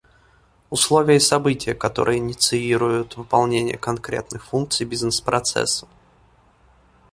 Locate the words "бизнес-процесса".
4.83-5.87